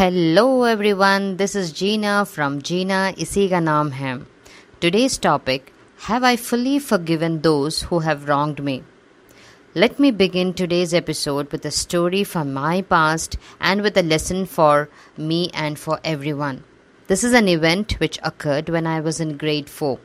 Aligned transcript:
Hello 0.00 0.62
everyone, 0.62 1.36
this 1.36 1.54
is 1.54 1.72
Gina 1.72 2.24
from 2.24 2.62
Gina 2.62 3.12
Isiga 3.18 3.58
Naam 3.62 3.90
Hai. 3.92 4.20
Today's 4.80 5.18
topic 5.18 5.74
Have 6.04 6.24
I 6.24 6.36
fully 6.36 6.78
forgiven 6.78 7.42
those 7.42 7.82
who 7.82 7.98
have 7.98 8.26
wronged 8.26 8.64
me? 8.64 8.82
Let 9.74 9.98
me 9.98 10.10
begin 10.10 10.54
today's 10.54 10.94
episode 10.94 11.52
with 11.52 11.66
a 11.66 11.70
story 11.70 12.24
from 12.24 12.54
my 12.54 12.80
past 12.80 13.36
and 13.60 13.82
with 13.82 13.94
a 13.98 14.02
lesson 14.02 14.46
for 14.46 14.88
me 15.18 15.50
and 15.52 15.78
for 15.78 16.00
everyone. 16.02 16.64
This 17.08 17.22
is 17.22 17.34
an 17.34 17.46
event 17.46 18.00
which 18.00 18.18
occurred 18.22 18.70
when 18.70 18.86
I 18.86 19.00
was 19.00 19.20
in 19.20 19.36
grade 19.36 19.68
4. 19.68 19.98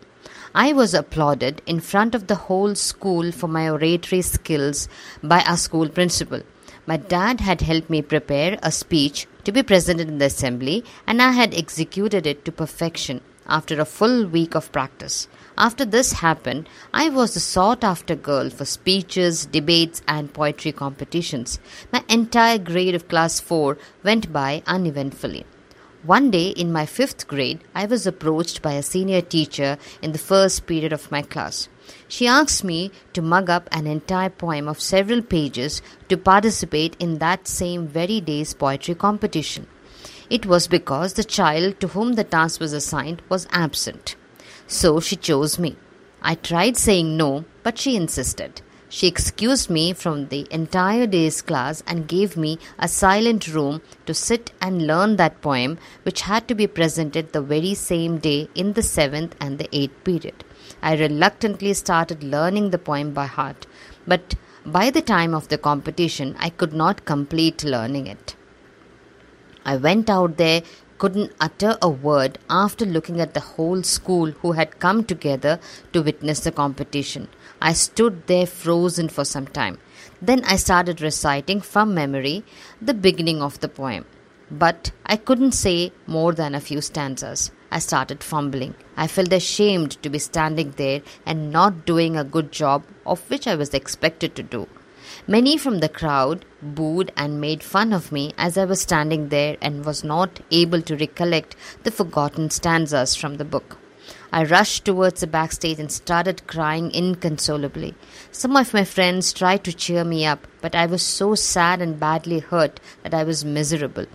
I 0.53 0.73
was 0.73 0.93
applauded 0.93 1.61
in 1.65 1.79
front 1.79 2.13
of 2.13 2.27
the 2.27 2.41
whole 2.49 2.75
school 2.75 3.31
for 3.31 3.47
my 3.47 3.69
oratory 3.69 4.23
skills 4.23 4.89
by 5.23 5.41
our 5.43 5.55
school 5.55 5.87
principal. 5.87 6.41
My 6.87 6.97
dad 6.97 7.41
had 7.41 7.61
helped 7.61 7.89
me 7.89 8.01
prepare 8.01 8.59
a 8.61 8.71
speech 8.71 9.27
to 9.43 9.51
be 9.51 9.63
presented 9.63 10.07
in 10.07 10.19
the 10.19 10.25
assembly, 10.25 10.83
and 11.07 11.21
I 11.21 11.31
had 11.31 11.53
executed 11.53 12.27
it 12.27 12.45
to 12.45 12.51
perfection 12.51 13.21
after 13.47 13.79
a 13.79 13.85
full 13.85 14.25
week 14.27 14.55
of 14.55 14.71
practice. 14.71 15.27
After 15.57 15.85
this 15.85 16.13
happened, 16.13 16.69
I 16.93 17.09
was 17.09 17.33
the 17.33 17.39
sought 17.39 17.83
after 17.83 18.15
girl 18.15 18.49
for 18.49 18.65
speeches, 18.65 19.45
debates, 19.45 20.01
and 20.07 20.33
poetry 20.33 20.71
competitions. 20.71 21.59
My 21.91 22.03
entire 22.09 22.57
grade 22.57 22.95
of 22.95 23.07
class 23.07 23.39
4 23.39 23.77
went 24.03 24.31
by 24.33 24.61
uneventfully. 24.67 25.45
One 26.03 26.29
day 26.29 26.49
in 26.49 26.71
my 26.71 26.85
fifth 26.85 27.27
grade, 27.27 27.61
I 27.73 27.87
was 27.87 28.05
approached 28.05 28.61
by 28.61 28.73
a 28.73 28.83
senior 28.83 29.21
teacher 29.21 29.79
in 30.03 30.11
the 30.11 30.19
first 30.19 30.67
period 30.67 30.93
of 30.93 31.09
my 31.09 31.23
class. 31.23 31.67
She 32.07 32.27
asked 32.27 32.63
me 32.63 32.91
to 33.13 33.21
mug 33.21 33.49
up 33.49 33.67
an 33.71 33.87
entire 33.87 34.29
poem 34.29 34.67
of 34.67 34.81
several 34.81 35.21
pages 35.21 35.81
to 36.09 36.17
participate 36.17 36.95
in 36.99 37.17
that 37.19 37.47
same 37.47 37.87
very 37.87 38.21
day's 38.21 38.53
poetry 38.53 38.95
competition. 38.95 39.67
It 40.29 40.45
was 40.45 40.67
because 40.67 41.13
the 41.13 41.23
child 41.23 41.79
to 41.79 41.89
whom 41.89 42.13
the 42.13 42.23
task 42.23 42.59
was 42.59 42.73
assigned 42.73 43.21
was 43.29 43.47
absent. 43.51 44.15
So 44.67 44.99
she 44.99 45.15
chose 45.15 45.59
me. 45.59 45.75
I 46.21 46.35
tried 46.35 46.77
saying 46.77 47.15
no, 47.17 47.45
but 47.61 47.77
she 47.77 47.95
insisted. 47.95 48.61
She 48.89 49.07
excused 49.07 49.69
me 49.69 49.93
from 49.93 50.27
the 50.27 50.47
entire 50.51 51.05
day's 51.05 51.41
class 51.41 51.83
and 51.85 52.07
gave 52.07 52.37
me 52.37 52.59
a 52.79 52.87
silent 52.87 53.47
room 53.47 53.81
to 54.05 54.13
sit 54.13 54.51
and 54.61 54.87
learn 54.87 55.17
that 55.17 55.41
poem, 55.41 55.77
which 56.03 56.21
had 56.21 56.47
to 56.47 56.55
be 56.55 56.65
presented 56.65 57.33
the 57.33 57.41
very 57.41 57.73
same 57.73 58.19
day 58.19 58.47
in 58.55 58.73
the 58.73 58.83
seventh 58.83 59.35
and 59.39 59.57
the 59.57 59.69
eighth 59.75 60.03
period. 60.03 60.43
I 60.89 60.95
reluctantly 60.95 61.73
started 61.73 62.23
learning 62.23 62.69
the 62.69 62.77
poem 62.77 63.11
by 63.11 63.25
heart, 63.25 63.65
but 64.05 64.35
by 64.65 64.91
the 64.91 65.01
time 65.01 65.33
of 65.33 65.47
the 65.47 65.57
competition, 65.57 66.35
I 66.37 66.49
could 66.49 66.73
not 66.73 67.05
complete 67.05 67.63
learning 67.63 68.05
it. 68.05 68.35
I 69.65 69.77
went 69.77 70.11
out 70.11 70.37
there, 70.37 70.61
couldn't 70.99 71.33
utter 71.39 71.75
a 71.81 71.89
word 71.89 72.37
after 72.51 72.85
looking 72.85 73.19
at 73.19 73.33
the 73.33 73.39
whole 73.39 73.81
school 73.81 74.29
who 74.43 74.51
had 74.51 74.79
come 74.79 75.03
together 75.03 75.59
to 75.91 76.03
witness 76.03 76.41
the 76.41 76.51
competition. 76.51 77.29
I 77.59 77.73
stood 77.73 78.27
there 78.27 78.45
frozen 78.45 79.09
for 79.09 79.25
some 79.25 79.47
time. 79.47 79.79
Then 80.21 80.43
I 80.45 80.55
started 80.55 81.01
reciting 81.01 81.61
from 81.61 81.95
memory 81.95 82.43
the 82.79 82.93
beginning 82.93 83.41
of 83.41 83.59
the 83.59 83.69
poem. 83.69 84.05
But 84.51 84.91
I 85.05 85.17
couldn't 85.17 85.53
say 85.53 85.91
more 86.05 86.31
than 86.31 86.53
a 86.53 86.59
few 86.59 86.79
stanzas. 86.79 87.51
I 87.71 87.79
started 87.79 88.23
fumbling. 88.23 88.75
I 88.95 89.07
felt 89.07 89.33
ashamed 89.33 90.01
to 90.03 90.09
be 90.09 90.19
standing 90.19 90.71
there 90.71 91.01
and 91.25 91.51
not 91.51 91.85
doing 91.85 92.15
a 92.15 92.23
good 92.23 92.51
job 92.51 92.83
of 93.05 93.27
which 93.29 93.47
I 93.47 93.55
was 93.55 93.73
expected 93.73 94.35
to 94.35 94.43
do. 94.43 94.67
Many 95.27 95.57
from 95.57 95.79
the 95.79 95.89
crowd 95.89 96.45
booed 96.61 97.11
and 97.17 97.41
made 97.41 97.63
fun 97.63 97.91
of 97.91 98.11
me 98.11 98.33
as 98.37 98.57
I 98.57 98.65
was 98.65 98.81
standing 98.81 99.29
there 99.29 99.57
and 99.61 99.83
was 99.83 100.03
not 100.03 100.39
able 100.51 100.81
to 100.83 100.95
recollect 100.95 101.55
the 101.83 101.91
forgotten 101.91 102.51
stanzas 102.51 103.15
from 103.15 103.37
the 103.37 103.45
book. 103.45 103.77
I 104.31 104.43
rushed 104.43 104.85
towards 104.85 105.21
the 105.21 105.27
backstage 105.27 105.79
and 105.79 105.91
started 105.91 106.45
crying 106.45 106.93
inconsolably. 106.93 107.95
Some 108.31 108.55
of 108.55 108.73
my 108.73 108.83
friends 108.83 109.33
tried 109.33 109.63
to 109.63 109.73
cheer 109.73 110.03
me 110.03 110.25
up, 110.25 110.45
but 110.61 110.75
I 110.75 110.85
was 110.85 111.01
so 111.01 111.33
sad 111.33 111.81
and 111.81 111.99
badly 111.99 112.39
hurt 112.39 112.79
that 113.01 113.13
I 113.13 113.23
was 113.23 113.43
miserable. 113.43 114.05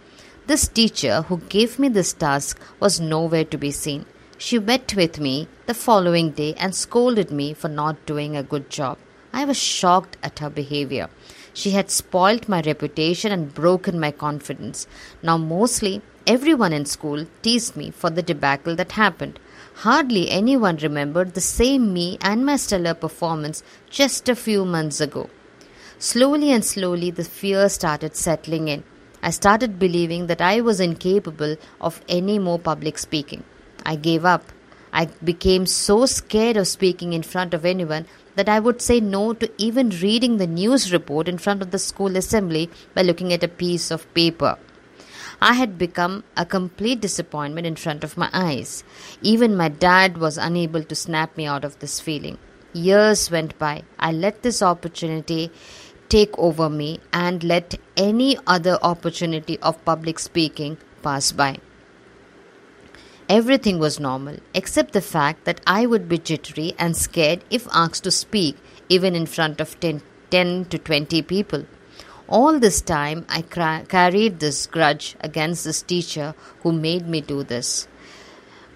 This 0.46 0.66
teacher 0.66 1.22
who 1.22 1.38
gave 1.48 1.78
me 1.78 1.88
this 1.88 2.12
task 2.12 2.60
was 2.80 3.00
nowhere 3.00 3.44
to 3.44 3.58
be 3.58 3.70
seen. 3.70 4.06
She 4.36 4.58
met 4.58 4.94
with 4.96 5.20
me 5.20 5.48
the 5.66 5.74
following 5.74 6.30
day 6.30 6.54
and 6.54 6.74
scolded 6.74 7.30
me 7.30 7.52
for 7.52 7.68
not 7.68 8.04
doing 8.06 8.36
a 8.36 8.42
good 8.42 8.70
job. 8.70 8.98
I 9.32 9.44
was 9.44 9.56
shocked 9.56 10.16
at 10.22 10.40
her 10.40 10.50
behavior. 10.50 11.08
She 11.52 11.70
had 11.70 11.90
spoilt 11.90 12.48
my 12.48 12.62
reputation 12.62 13.32
and 13.32 13.54
broken 13.54 14.00
my 14.00 14.10
confidence. 14.10 14.86
Now, 15.22 15.36
mostly 15.36 16.02
everyone 16.26 16.72
in 16.72 16.86
school 16.86 17.26
teased 17.42 17.76
me 17.76 17.90
for 17.90 18.10
the 18.10 18.22
debacle 18.22 18.74
that 18.76 18.92
happened. 18.92 19.38
Hardly 19.74 20.30
anyone 20.30 20.76
remembered 20.78 21.34
the 21.34 21.40
same 21.40 21.92
me 21.92 22.18
and 22.22 22.44
my 22.44 22.56
stellar 22.56 22.94
performance 22.94 23.62
just 23.88 24.28
a 24.28 24.34
few 24.34 24.64
months 24.64 25.00
ago. 25.00 25.30
Slowly 25.98 26.50
and 26.50 26.64
slowly, 26.64 27.10
the 27.10 27.24
fear 27.24 27.68
started 27.68 28.16
settling 28.16 28.68
in. 28.68 28.84
I 29.22 29.30
started 29.30 29.78
believing 29.78 30.26
that 30.28 30.40
I 30.40 30.60
was 30.60 30.80
incapable 30.80 31.56
of 31.80 32.00
any 32.08 32.38
more 32.38 32.58
public 32.58 32.98
speaking. 32.98 33.44
I 33.84 33.96
gave 33.96 34.24
up. 34.24 34.44
I 34.92 35.06
became 35.22 35.66
so 35.66 36.06
scared 36.06 36.56
of 36.56 36.66
speaking 36.66 37.12
in 37.12 37.22
front 37.22 37.54
of 37.54 37.64
anyone 37.64 38.06
that 38.34 38.48
I 38.48 38.58
would 38.58 38.80
say 38.80 39.00
no 39.00 39.32
to 39.34 39.50
even 39.58 39.90
reading 39.90 40.38
the 40.38 40.46
news 40.46 40.92
report 40.92 41.28
in 41.28 41.38
front 41.38 41.62
of 41.62 41.70
the 41.70 41.78
school 41.78 42.16
assembly 42.16 42.70
by 42.94 43.02
looking 43.02 43.32
at 43.32 43.44
a 43.44 43.48
piece 43.48 43.90
of 43.90 44.12
paper. 44.14 44.58
I 45.42 45.54
had 45.54 45.78
become 45.78 46.24
a 46.36 46.44
complete 46.44 47.00
disappointment 47.00 47.66
in 47.66 47.76
front 47.76 48.04
of 48.04 48.16
my 48.16 48.28
eyes. 48.32 48.84
Even 49.22 49.56
my 49.56 49.68
dad 49.68 50.18
was 50.18 50.36
unable 50.36 50.84
to 50.84 50.94
snap 50.94 51.36
me 51.36 51.46
out 51.46 51.64
of 51.64 51.78
this 51.78 51.98
feeling. 52.00 52.38
Years 52.72 53.30
went 53.30 53.58
by. 53.58 53.82
I 53.98 54.12
let 54.12 54.42
this 54.42 54.62
opportunity 54.62 55.50
take 56.10 56.38
over 56.38 56.68
me 56.68 57.00
and 57.12 57.42
let 57.42 57.76
any 57.96 58.36
other 58.46 58.78
opportunity 58.82 59.58
of 59.60 59.82
public 59.84 60.18
speaking 60.18 60.76
pass 61.02 61.32
by. 61.32 61.58
Everything 63.28 63.78
was 63.78 64.00
normal 64.00 64.38
except 64.52 64.92
the 64.92 65.00
fact 65.00 65.44
that 65.44 65.60
I 65.66 65.86
would 65.86 66.08
be 66.08 66.18
jittery 66.18 66.74
and 66.78 66.96
scared 66.96 67.44
if 67.48 67.68
asked 67.72 68.02
to 68.04 68.10
speak, 68.10 68.56
even 68.88 69.14
in 69.14 69.26
front 69.26 69.60
of 69.60 69.78
10, 69.78 70.02
10 70.30 70.64
to 70.64 70.78
20 70.78 71.22
people. 71.22 71.64
All 72.28 72.58
this 72.58 72.80
time, 72.80 73.24
I 73.28 73.42
cra- 73.42 73.84
carried 73.88 74.40
this 74.40 74.66
grudge 74.66 75.14
against 75.20 75.64
this 75.64 75.80
teacher 75.80 76.34
who 76.62 76.72
made 76.72 77.08
me 77.08 77.20
do 77.20 77.44
this. 77.44 77.86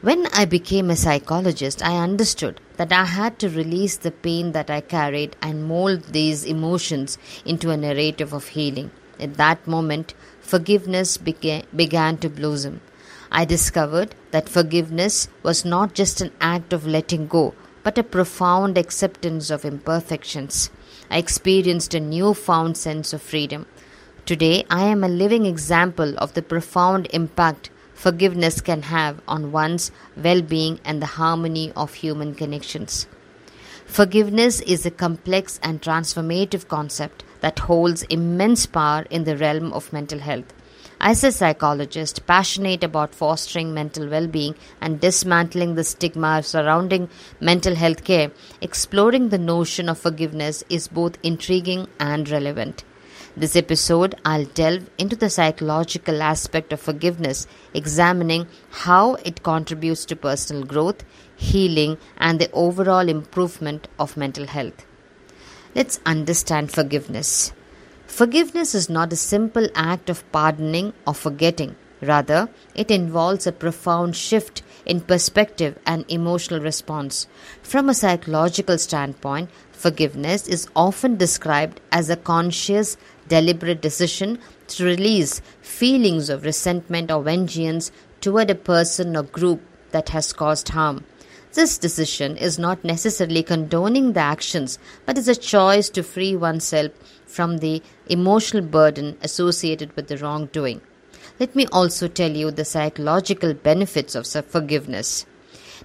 When 0.03 0.27
I 0.33 0.45
became 0.45 0.89
a 0.89 0.97
psychologist, 0.97 1.83
I 1.83 1.97
understood 1.97 2.61
that 2.77 2.93
I 2.93 3.05
had 3.05 3.39
to 3.39 3.49
release 3.49 3.97
the 3.97 4.11
pain 4.11 4.53
that 4.53 4.71
I 4.71 4.81
carried 4.81 5.37
and 5.41 5.65
mold 5.65 6.05
these 6.05 6.45
emotions 6.45 7.19
into 7.45 7.71
a 7.71 7.77
narrative 7.77 8.33
of 8.33 8.49
healing. 8.49 8.91
At 9.21 9.35
that 9.35 9.67
moment, 9.67 10.15
forgiveness 10.41 11.17
began, 11.17 11.65
began 11.75 12.17
to 12.19 12.29
blossom. 12.29 12.81
I 13.31 13.45
discovered 13.45 14.15
that 14.33 14.49
forgiveness 14.49 15.29
was 15.43 15.65
not 15.65 15.95
just 15.95 16.21
an 16.21 16.33
act 16.41 16.73
of 16.73 16.87
letting 16.87 17.27
go, 17.27 17.55
but 17.83 17.99
a 17.99 18.03
profound 18.03 18.79
acceptance 18.79 19.51
of 19.51 19.65
imperfections. 19.65 20.71
I 21.11 21.19
experienced 21.19 21.95
a 21.95 22.01
newfound 22.01 22.77
sense 22.77 23.13
of 23.13 23.23
freedom. 23.23 23.67
Today, 24.27 24.65
I 24.71 24.85
am 24.85 25.05
a 25.05 25.09
living 25.09 25.47
example 25.47 26.15
of 26.19 26.35
the 26.35 26.43
profound 26.43 27.09
impact 27.13 27.71
forgiveness 27.95 28.61
can 28.61 28.83
have 28.83 29.21
on 29.27 29.53
one's 29.53 29.91
well 30.17 30.43
being 30.43 30.81
and 30.85 31.01
the 31.01 31.07
harmony 31.07 31.73
of 31.75 31.95
human 31.95 32.35
connections. 32.35 33.07
Forgiveness 33.87 34.61
is 34.61 34.85
a 34.85 34.91
complex 34.91 35.61
and 35.63 35.81
transformative 35.81 36.69
concept 36.69 37.23
that 37.41 37.61
holds 37.61 38.03
immense 38.05 38.67
power 38.67 39.07
in 39.11 39.25
the 39.25 39.37
realm 39.37 39.73
of 39.73 39.93
mental 39.93 40.19
health. 40.19 40.53
As 41.01 41.23
a 41.23 41.33
psychologist 41.33 42.27
passionate 42.27 42.83
about 42.83 43.15
fostering 43.15 43.75
mental 43.75 44.09
well 44.09 44.27
being 44.27 44.55
and 44.81 45.01
dismantling 45.01 45.75
the 45.75 45.85
stigma 45.85 46.43
surrounding 46.43 47.11
mental 47.41 47.75
health 47.75 48.05
care, 48.05 48.31
exploring 48.61 49.29
the 49.29 49.39
notion 49.39 49.89
of 49.89 49.99
forgiveness 49.99 50.65
is 50.71 50.89
both 50.89 51.19
intriguing 51.23 51.89
and 52.01 52.31
relevant. 52.31 52.85
This 53.37 53.57
episode, 53.57 54.15
I'll 54.25 54.45
delve 54.45 54.89
into 54.97 55.17
the 55.17 55.29
psychological 55.29 56.23
aspect 56.23 56.73
of 56.73 56.79
forgiveness, 56.79 57.49
examining 57.75 58.47
how 58.71 59.15
it 59.25 59.43
contributes 59.43 60.05
to 60.05 60.15
personal 60.15 60.63
growth, 60.63 61.03
healing, 61.35 61.99
and 62.17 62.39
the 62.39 62.49
overall 62.53 63.09
improvement 63.09 63.89
of 63.99 64.17
mental 64.17 64.47
health. 64.47 64.87
Let's 65.75 65.99
understand 66.07 66.71
forgiveness. 66.71 67.53
Forgiveness 68.07 68.73
is 68.73 68.89
not 68.89 69.13
a 69.13 69.17
simple 69.17 69.69
act 69.75 70.09
of 70.09 70.31
pardoning 70.31 70.93
or 71.05 71.15
forgetting. 71.15 71.75
Rather, 72.01 72.49
it 72.77 72.91
involves 72.91 73.49
a 73.49 73.53
profound 73.53 74.15
shift 74.15 74.63
in 74.87 75.01
perspective 75.01 75.77
and 75.87 76.05
emotional 76.09 76.61
response. 76.61 77.27
From 77.63 77.89
a 77.89 77.95
psychological 77.95 78.79
standpoint, 78.79 79.51
forgiveness 79.73 80.47
is 80.47 80.69
often 80.77 81.17
described 81.17 81.81
as 81.91 82.11
a 82.11 82.17
conscious, 82.17 82.97
deliberate 83.29 83.81
decision 83.81 84.39
to 84.69 84.85
release 84.85 85.41
feelings 85.61 86.29
of 86.29 86.45
resentment 86.45 87.11
or 87.11 87.23
vengeance 87.23 87.91
toward 88.21 88.51
a 88.51 88.55
person 88.55 89.17
or 89.17 89.23
group 89.23 89.61
that 89.91 90.11
has 90.11 90.33
caused 90.33 90.69
harm. 90.71 91.05
This 91.53 91.79
decision 91.79 92.37
is 92.37 92.59
not 92.59 92.85
necessarily 92.85 93.45
condoning 93.45 94.13
the 94.13 94.21
actions, 94.21 94.79
but 95.07 95.17
is 95.17 95.29
a 95.29 95.37
choice 95.37 95.89
to 95.91 96.03
free 96.03 96.35
oneself 96.35 96.91
from 97.27 97.59
the 97.59 97.81
emotional 98.09 98.65
burden 98.65 99.17
associated 99.23 99.95
with 99.95 100.09
the 100.09 100.17
wrongdoing. 100.17 100.81
Let 101.39 101.55
me 101.55 101.67
also 101.69 102.09
tell 102.09 102.31
you 102.31 102.51
the 102.51 102.65
psychological 102.65 103.55
benefits 103.55 104.15
of 104.15 104.27
forgiveness. 104.27 105.27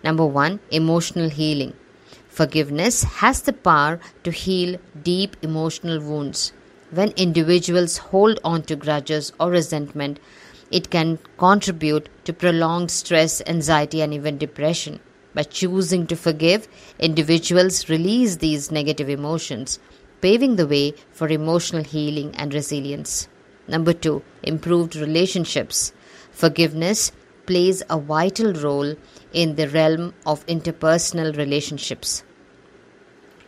Number 0.03 0.25
one, 0.25 0.59
emotional 0.71 1.29
healing. 1.29 1.73
Forgiveness 2.29 3.03
has 3.03 3.41
the 3.41 3.53
power 3.53 3.99
to 4.23 4.31
heal 4.31 4.79
deep 5.03 5.35
emotional 5.41 5.99
wounds. 5.99 6.53
When 6.91 7.11
individuals 7.11 7.97
hold 7.97 8.39
on 8.43 8.63
to 8.63 8.75
grudges 8.75 9.31
or 9.39 9.51
resentment, 9.51 10.19
it 10.71 10.89
can 10.89 11.19
contribute 11.37 12.09
to 12.25 12.33
prolonged 12.33 12.89
stress, 12.89 13.43
anxiety, 13.45 14.01
and 14.01 14.13
even 14.13 14.39
depression. 14.39 14.99
By 15.35 15.43
choosing 15.43 16.07
to 16.07 16.15
forgive, 16.15 16.67
individuals 16.97 17.89
release 17.89 18.37
these 18.37 18.71
negative 18.71 19.07
emotions, 19.07 19.79
paving 20.21 20.55
the 20.55 20.65
way 20.65 20.93
for 21.11 21.29
emotional 21.29 21.83
healing 21.83 22.33
and 22.35 22.53
resilience. 22.53 23.27
Number 23.67 23.93
two, 23.93 24.23
improved 24.41 24.95
relationships. 24.95 25.93
Forgiveness 26.31 27.11
plays 27.45 27.83
a 27.89 27.99
vital 27.99 28.53
role 28.53 28.95
in 29.31 29.55
the 29.55 29.69
realm 29.69 30.15
of 30.25 30.45
interpersonal 30.47 31.37
relationships. 31.37 32.23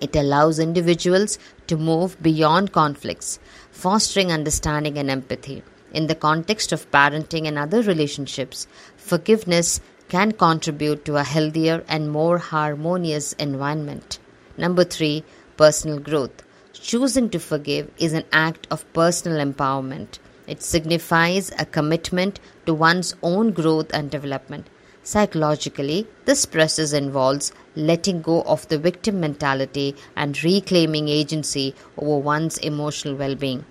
It 0.01 0.15
allows 0.15 0.59
individuals 0.59 1.39
to 1.67 1.77
move 1.77 2.21
beyond 2.21 2.71
conflicts, 2.73 3.39
fostering 3.71 4.31
understanding 4.31 4.97
and 4.97 5.09
empathy. 5.09 5.63
In 5.93 6.07
the 6.07 6.15
context 6.15 6.71
of 6.71 6.89
parenting 6.91 7.47
and 7.47 7.57
other 7.57 7.81
relationships, 7.81 8.67
forgiveness 8.97 9.79
can 10.09 10.31
contribute 10.31 11.05
to 11.05 11.17
a 11.17 11.23
healthier 11.23 11.83
and 11.87 12.11
more 12.11 12.37
harmonious 12.37 13.33
environment. 13.33 14.19
Number 14.57 14.83
three, 14.83 15.23
personal 15.55 15.99
growth. 15.99 16.43
Choosing 16.73 17.29
to 17.29 17.39
forgive 17.39 17.91
is 17.97 18.13
an 18.13 18.25
act 18.33 18.67
of 18.71 18.91
personal 18.93 19.45
empowerment. 19.45 20.17
It 20.47 20.63
signifies 20.63 21.51
a 21.59 21.65
commitment 21.65 22.39
to 22.65 22.73
one's 22.73 23.15
own 23.21 23.51
growth 23.51 23.93
and 23.93 24.09
development. 24.09 24.67
Psychologically, 25.03 26.07
this 26.25 26.45
process 26.45 26.93
involves 26.93 27.51
letting 27.75 28.21
go 28.21 28.43
of 28.43 28.67
the 28.67 28.77
victim 28.77 29.19
mentality 29.19 29.95
and 30.15 30.43
reclaiming 30.43 31.07
agency 31.07 31.73
over 31.97 32.19
one's 32.19 32.57
emotional 32.59 33.15
well 33.15 33.35
being. 33.35 33.65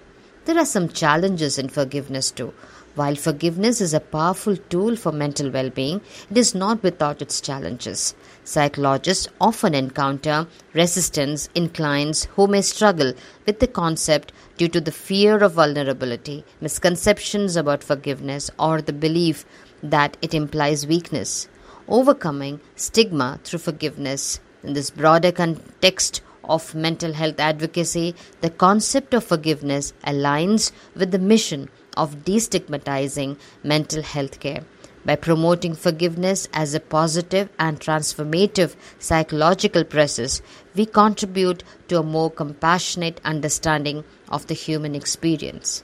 There 0.44 0.58
are 0.58 0.66
some 0.66 0.88
challenges 0.88 1.58
in 1.58 1.68
forgiveness 1.68 2.32
too. 2.32 2.52
While 2.96 3.14
forgiveness 3.14 3.80
is 3.80 3.94
a 3.94 4.00
powerful 4.00 4.56
tool 4.56 4.96
for 4.96 5.12
mental 5.12 5.48
well 5.50 5.70
being, 5.70 6.00
it 6.28 6.36
is 6.36 6.56
not 6.56 6.82
without 6.82 7.22
its 7.22 7.40
challenges. 7.40 8.16
Psychologists 8.42 9.28
often 9.40 9.76
encounter 9.76 10.48
resistance 10.74 11.48
in 11.54 11.68
clients 11.68 12.24
who 12.34 12.48
may 12.48 12.62
struggle 12.62 13.12
with 13.46 13.60
the 13.60 13.68
concept 13.68 14.32
due 14.56 14.66
to 14.68 14.80
the 14.80 14.90
fear 14.90 15.38
of 15.38 15.52
vulnerability, 15.52 16.44
misconceptions 16.60 17.54
about 17.54 17.84
forgiveness, 17.84 18.50
or 18.58 18.82
the 18.82 18.92
belief 18.92 19.44
that 19.84 20.16
it 20.20 20.34
implies 20.34 20.84
weakness. 20.84 21.48
Overcoming 21.86 22.60
stigma 22.74 23.38
through 23.44 23.60
forgiveness 23.60 24.40
in 24.64 24.72
this 24.72 24.90
broader 24.90 25.30
context 25.30 26.22
of 26.42 26.74
mental 26.74 27.12
health 27.12 27.38
advocacy, 27.38 28.16
the 28.40 28.50
concept 28.50 29.14
of 29.14 29.22
forgiveness 29.22 29.92
aligns 30.04 30.72
with 30.96 31.12
the 31.12 31.18
mission 31.20 31.68
of 31.96 32.24
destigmatizing 32.24 33.38
mental 33.62 34.02
health 34.02 34.40
care. 34.40 34.64
By 35.04 35.16
promoting 35.16 35.74
forgiveness 35.74 36.46
as 36.52 36.74
a 36.74 36.80
positive 36.80 37.48
and 37.58 37.80
transformative 37.80 38.76
psychological 38.98 39.84
process, 39.84 40.42
we 40.74 40.84
contribute 40.84 41.64
to 41.88 41.98
a 41.98 42.02
more 42.02 42.30
compassionate 42.30 43.20
understanding 43.24 44.04
of 44.28 44.46
the 44.46 44.54
human 44.54 44.94
experience. 44.94 45.82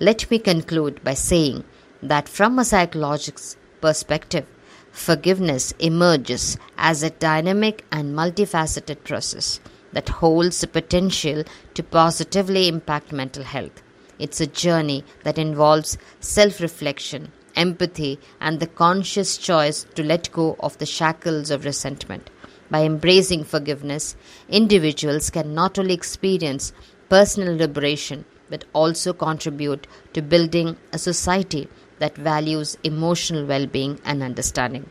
Let 0.00 0.30
me 0.30 0.38
conclude 0.38 1.02
by 1.02 1.14
saying 1.14 1.64
that 2.02 2.28
from 2.28 2.58
a 2.58 2.64
psychological 2.64 3.42
perspective, 3.80 4.46
forgiveness 4.92 5.72
emerges 5.78 6.58
as 6.76 7.02
a 7.02 7.10
dynamic 7.10 7.84
and 7.90 8.14
multifaceted 8.14 9.02
process 9.02 9.60
that 9.92 10.08
holds 10.08 10.60
the 10.60 10.66
potential 10.66 11.42
to 11.74 11.82
positively 11.82 12.68
impact 12.68 13.12
mental 13.12 13.44
health. 13.44 13.82
It's 14.18 14.40
a 14.40 14.46
journey 14.46 15.04
that 15.24 15.38
involves 15.38 15.98
self 16.20 16.60
reflection, 16.60 17.32
empathy, 17.54 18.18
and 18.40 18.58
the 18.60 18.66
conscious 18.66 19.36
choice 19.38 19.84
to 19.94 20.02
let 20.02 20.32
go 20.32 20.56
of 20.60 20.78
the 20.78 20.86
shackles 20.86 21.50
of 21.50 21.64
resentment. 21.64 22.30
By 22.70 22.84
embracing 22.84 23.44
forgiveness, 23.44 24.16
individuals 24.48 25.30
can 25.30 25.54
not 25.54 25.78
only 25.78 25.94
experience 25.94 26.72
personal 27.08 27.56
liberation 27.56 28.24
but 28.50 28.64
also 28.72 29.12
contribute 29.12 29.86
to 30.12 30.22
building 30.22 30.76
a 30.92 30.98
society 30.98 31.68
that 31.98 32.16
values 32.16 32.76
emotional 32.82 33.46
well 33.46 33.66
being 33.66 34.00
and 34.04 34.22
understanding. 34.22 34.88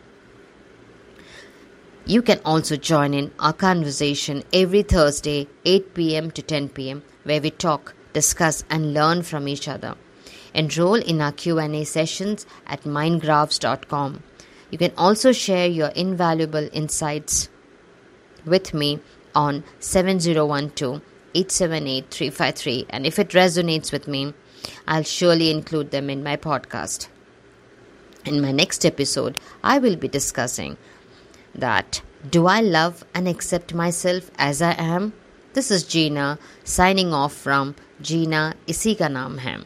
You 2.05 2.21
can 2.21 2.39
also 2.45 2.77
join 2.77 3.13
in 3.13 3.31
our 3.39 3.53
conversation 3.53 4.43
every 4.53 4.83
Thursday, 4.83 5.47
8 5.65 5.93
pm 5.93 6.31
to 6.31 6.41
10 6.41 6.69
pm, 6.69 7.03
where 7.23 7.41
we 7.41 7.51
talk, 7.51 7.93
discuss, 8.17 8.63
and 8.69 8.93
learn 8.93 9.21
from 9.21 9.47
each 9.47 9.67
other. 9.67 9.95
Enroll 10.53 11.01
in 11.11 11.21
our 11.21 11.31
Q&A 11.31 11.83
sessions 11.83 12.47
at 12.65 12.81
mindgraphs.com. 12.81 14.23
You 14.71 14.77
can 14.77 14.91
also 14.97 15.31
share 15.31 15.67
your 15.67 15.89
invaluable 15.89 16.67
insights 16.73 17.49
with 18.45 18.73
me 18.73 18.99
on 19.35 19.63
7012 19.79 21.01
878 21.35 22.09
353 22.09 22.85
and 22.89 23.05
if 23.05 23.19
it 23.19 23.29
resonates 23.29 23.91
with 23.91 24.07
me, 24.07 24.33
I'll 24.87 25.03
surely 25.03 25.51
include 25.51 25.91
them 25.91 26.09
in 26.09 26.23
my 26.23 26.37
podcast. 26.37 27.09
In 28.25 28.41
my 28.41 28.51
next 28.51 28.85
episode, 28.85 29.37
I 29.63 29.77
will 29.77 29.95
be 29.95 30.07
discussing 30.07 30.77
that 31.53 32.01
do 32.31 32.47
I 32.47 32.61
love 32.61 33.05
and 33.13 33.27
accept 33.27 33.75
myself 33.75 34.31
as 34.37 34.61
I 34.61 34.73
am? 34.73 35.13
This 35.57 35.71
is 35.71 35.81
Gina 35.81 36.37
signing 36.63 37.15
off 37.15 37.33
from 37.33 37.73
Gina 37.99 38.53
Isiga 38.67 39.09
Naam 39.09 39.39
Hai. 39.39 39.57